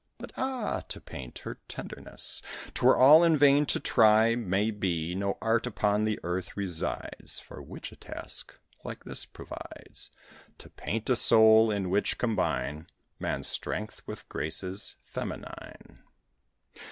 But, 0.17 0.31
ah! 0.35 0.79
to 0.89 0.99
paint 0.99 1.37
her 1.43 1.59
tenderness 1.67 2.41
'Twere 2.73 2.95
all 2.95 3.23
in 3.23 3.37
vain 3.37 3.67
to 3.67 3.79
try; 3.79 4.35
may 4.35 4.71
be 4.71 5.13
No 5.13 5.37
art 5.43 5.67
upon 5.67 6.05
the 6.05 6.19
earth 6.23 6.57
resides 6.57 7.43
Which 7.47 7.83
for 7.89 7.93
a 7.93 7.97
task 7.97 8.57
like 8.83 9.03
this 9.03 9.25
provides, 9.25 10.09
To 10.57 10.71
paint 10.71 11.07
a 11.11 11.15
soul 11.15 11.69
in 11.69 11.91
which 11.91 12.17
combine 12.17 12.87
Man's 13.19 13.47
strength 13.47 14.01
with 14.07 14.27
graces 14.27 14.95
feminine. 15.05 16.01